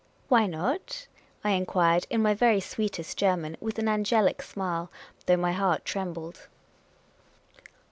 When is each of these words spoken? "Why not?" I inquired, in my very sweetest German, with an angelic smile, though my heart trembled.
"Why 0.29 0.47
not?" 0.47 1.05
I 1.43 1.51
inquired, 1.51 2.07
in 2.09 2.23
my 2.23 2.33
very 2.33 2.59
sweetest 2.59 3.19
German, 3.19 3.55
with 3.59 3.77
an 3.77 3.87
angelic 3.87 4.41
smile, 4.41 4.89
though 5.27 5.37
my 5.37 5.51
heart 5.51 5.85
trembled. 5.85 6.47